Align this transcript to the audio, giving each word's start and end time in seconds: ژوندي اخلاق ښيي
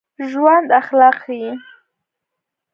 ژوندي 0.29 0.73
اخلاق 0.81 1.15
ښيي 1.23 1.51